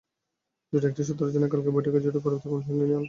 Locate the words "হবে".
2.89-2.99